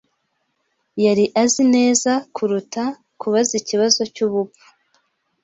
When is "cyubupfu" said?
4.13-4.67